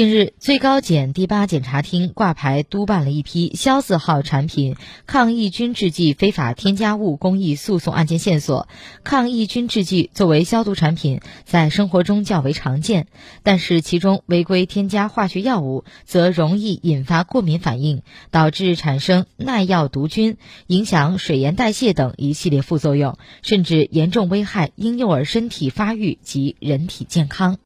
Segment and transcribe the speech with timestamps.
[0.00, 4.76] 近日，最高检第八检察厅挂牌督办了一批“消字号”产品
[5.06, 8.66] 抗抑菌制剂非法添加物公益诉讼案件线索。
[9.04, 13.08] 抗抑菌制剂作为消毒产品，在生活中较为常见，
[13.42, 27.58] 但是其中违规添加化学药物，则容易引发过敏反应，导致产生耐药毒菌，影响水盐代谢等一系列副作用，甚至严重危害婴幼儿身体发育及人体健康。